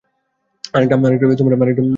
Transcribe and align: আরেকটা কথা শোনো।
আরেকটা 0.73 0.95
কথা 1.21 1.35
শোনো। 1.37 1.87